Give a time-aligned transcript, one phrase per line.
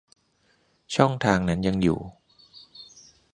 [0.95, 1.99] ช่องทางนั้นยังอยู่